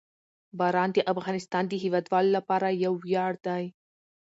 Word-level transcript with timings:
باران 0.59 0.89
د 0.93 0.97
افغانستان 1.13 1.63
د 1.67 1.73
هیوادوالو 1.83 2.29
لپاره 2.37 2.67
یو 2.85 2.93
ویاړ 3.05 3.33
دی. 3.47 3.63